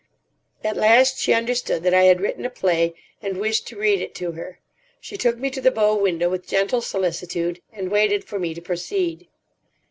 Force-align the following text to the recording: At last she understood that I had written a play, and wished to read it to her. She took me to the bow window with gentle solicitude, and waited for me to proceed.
At 0.63 0.77
last 0.77 1.19
she 1.19 1.31
understood 1.31 1.83
that 1.83 1.93
I 1.93 2.05
had 2.05 2.21
written 2.21 2.43
a 2.43 2.49
play, 2.49 2.95
and 3.21 3.37
wished 3.37 3.67
to 3.67 3.77
read 3.77 4.01
it 4.01 4.15
to 4.15 4.31
her. 4.31 4.57
She 4.99 5.15
took 5.15 5.37
me 5.37 5.51
to 5.51 5.61
the 5.61 5.69
bow 5.69 5.95
window 5.95 6.27
with 6.27 6.47
gentle 6.47 6.81
solicitude, 6.81 7.61
and 7.71 7.91
waited 7.91 8.23
for 8.23 8.39
me 8.39 8.55
to 8.55 8.61
proceed. 8.63 9.27